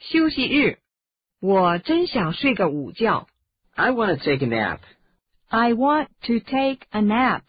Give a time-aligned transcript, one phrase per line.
[0.00, 0.78] 休息日，
[1.40, 3.28] 我真想睡个午觉。
[3.74, 4.80] I want to take a nap.
[5.48, 7.42] I want to take a nap.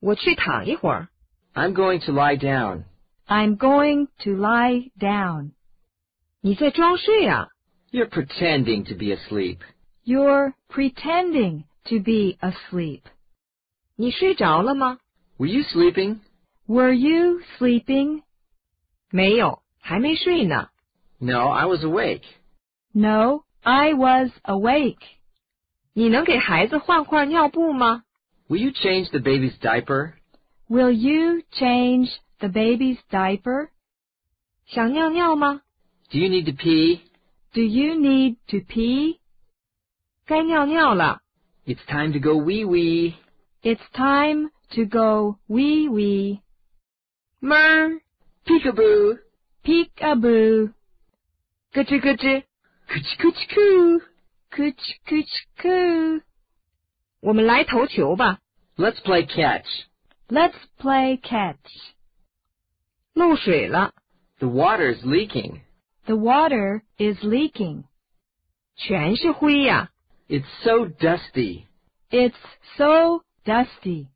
[0.00, 1.08] 我去躺一会儿。
[1.54, 2.84] I'm going to lie down.
[3.26, 5.52] I'm going to lie down.
[6.40, 7.48] 你在装睡啊？
[7.90, 9.58] You're pretending to be asleep.
[10.04, 13.02] You're pretending to be asleep.
[13.96, 14.98] 你睡着了吗？
[15.36, 16.20] Were you sleeping?
[16.66, 18.22] Were you sleeping?
[19.10, 20.70] 没有，还没睡呢。
[21.22, 22.24] No, I was awake.
[22.94, 25.02] No, I was awake.
[25.94, 28.04] 你能给孩子换换尿布吗？
[28.48, 30.14] Will you change the baby's diaper?
[30.68, 33.68] Will you change the baby's diaper?
[34.66, 35.62] 想尿尿吗？
[36.10, 37.00] Do you need to pee?
[37.52, 39.18] Do you need to pee?
[40.26, 41.20] 该尿尿了。
[41.66, 43.14] It's time to go wee wee.
[43.62, 46.40] It's time to go wee wee.
[47.40, 48.00] 哞儿，
[48.46, 49.18] Peekaboo.
[49.64, 50.72] Peekaboo.
[51.72, 52.44] 咯吱咯吱。
[52.88, 54.00] Cooch cooch coo.
[54.50, 56.22] Cooch cooch coo.
[57.20, 58.38] 我们来投球吧。
[58.76, 59.66] Let's play catch.
[60.28, 61.56] Let's play catch.
[63.14, 63.92] 漏水了，
[64.38, 65.62] The water's leaking.
[66.06, 67.84] The water is leaking.
[68.76, 69.90] 全是灰呀、
[70.28, 71.64] It's so dusty.
[72.10, 72.36] It's
[72.76, 74.06] so dusty.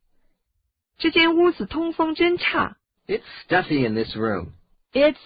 [0.97, 2.77] 这间屋子通风真差。
[3.07, 4.53] It's stuffy in this room.
[4.93, 5.19] It's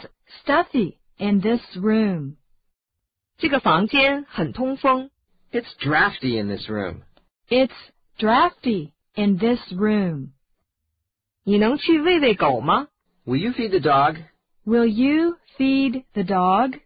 [0.44, 2.36] stuffy in this room.
[3.38, 5.10] 这个房间很通风。
[5.52, 7.02] It's drafty in this room.
[7.50, 7.76] It's
[8.18, 10.30] drafty in this room.
[11.44, 12.88] 你能去喂喂狗吗？
[13.26, 14.18] Will you feed the dog?
[14.66, 16.80] Will you feed the dog?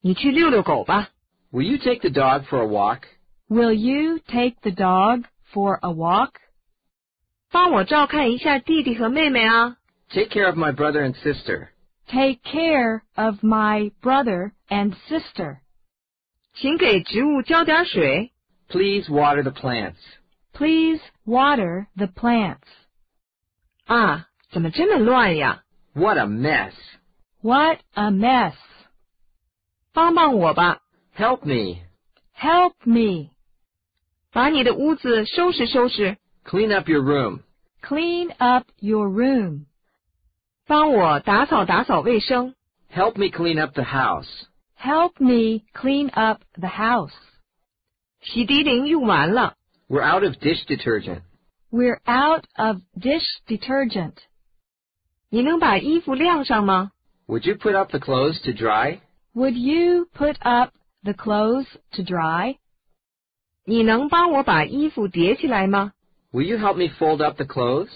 [0.00, 1.10] 你去遛遛狗吧。
[1.50, 3.02] Will you take the dog for a walk?
[3.48, 6.32] Will you take the dog for a walk?
[7.50, 9.76] 帮我照看一下弟弟和妹妹啊。
[10.10, 11.68] Take care of my brother and sister.
[12.08, 15.58] Take care of my brother and sister.
[16.54, 18.32] 请给植物浇点水。
[18.68, 19.96] Please water the plants.
[20.52, 22.66] Please water the plants.
[23.86, 25.62] 啊，怎么这么乱呀？
[25.94, 26.72] What a mess.
[27.40, 28.54] What a mess.
[29.92, 30.80] 帮帮我吧，
[31.16, 31.82] Help me.
[32.36, 33.30] Help me.
[34.32, 37.40] 把你的屋子收拾收拾， Clean up your room.
[37.82, 39.66] Clean up your room.
[40.66, 42.54] 帮我打扫打扫卫生。
[42.92, 44.28] Help me clean up the house.
[44.78, 47.12] Help me clean up the house.
[48.20, 49.54] 洗涤灵用完了，
[49.88, 51.22] We're out of dish detergent.
[51.70, 54.14] We're out of dish detergent.
[55.30, 56.92] 你能把衣服晾上吗？
[57.26, 59.00] Would you put up the clothes to dry?
[59.34, 60.72] Would you put up
[61.02, 62.56] the clothes to dry?
[63.64, 65.92] 你能帮我把衣服叠起来吗？
[66.32, 67.90] Will you help me fold up the clothes?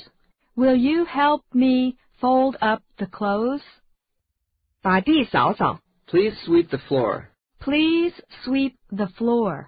[0.55, 3.63] Will you help me fold up the clothes?
[4.83, 7.27] 把地扫扫， Please sweep the floor.
[7.61, 9.67] Please sweep the floor.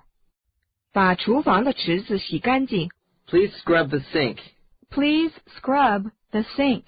[0.93, 2.91] 把厨房的池子洗干净。
[3.27, 4.39] Please scrub the sink.
[4.91, 6.85] Please scrub the sink.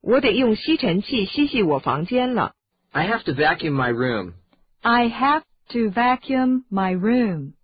[0.00, 2.54] 我得用吸尘器吸吸我房间了。
[2.92, 4.34] I have to vacuum my room.
[4.82, 7.54] I have to vacuum my room.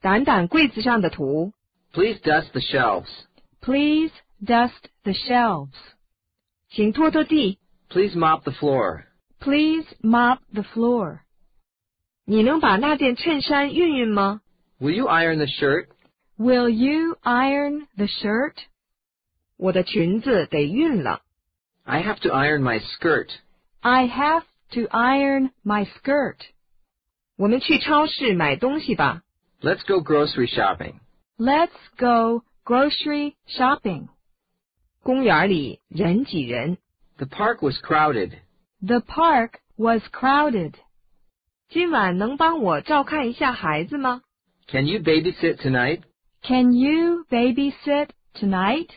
[0.00, 1.52] 掸掸柜子上的土，
[1.92, 3.08] Please dust the shelves.
[3.60, 4.12] Please
[4.44, 5.74] dust the shelves.
[6.70, 7.58] 请拖拖地。
[7.88, 9.04] Please mop the floor.
[9.40, 11.20] Please mop the floor.
[12.24, 14.40] 你能把那件衬衫熨熨吗？
[14.80, 15.88] Will you iron the shirt?
[16.36, 18.54] Will you iron the shirt?
[19.56, 21.22] 我的裙子得熨了。
[21.84, 23.28] I have to iron my skirt.
[23.80, 26.38] I have to iron my skirt.
[27.36, 29.22] 我们去超市买东西吧。
[29.60, 31.00] Let's go grocery shopping.
[31.38, 34.08] Let's go grocery shopping.
[35.02, 36.78] 公园里人挤人。
[37.18, 38.32] The park was crowded.
[38.84, 40.74] The park was crowded.
[41.68, 44.22] 今晚能帮我照看一下孩子吗？
[44.66, 46.00] Can you babysit tonight?
[46.42, 48.88] Can you babysit tonight?